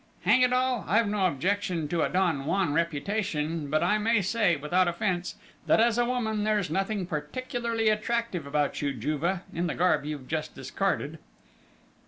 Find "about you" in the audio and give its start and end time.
8.47-8.93